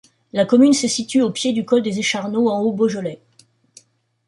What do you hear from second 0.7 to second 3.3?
se situe au pied du col des Écharmeaux en Haut-Beaujolais.